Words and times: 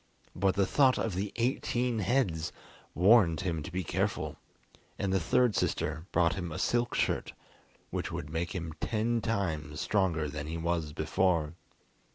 But 0.35 0.55
the 0.55 0.65
thought 0.65 0.97
of 0.97 1.13
the 1.13 1.31
eighteen 1.35 1.99
heads 1.99 2.51
warned 2.95 3.41
him 3.41 3.61
to 3.61 3.71
be 3.71 3.83
careful, 3.83 4.35
and 4.97 5.13
the 5.13 5.19
third 5.19 5.55
sister 5.55 6.07
brought 6.11 6.33
him 6.33 6.51
a 6.51 6.57
silk 6.57 6.95
shirt 6.95 7.33
which 7.91 8.11
would 8.11 8.31
make 8.31 8.55
him 8.55 8.73
ten 8.81 9.21
times 9.21 9.79
stronger 9.79 10.27
than 10.27 10.47
he 10.47 10.57
was 10.57 10.91
before. 10.91 11.53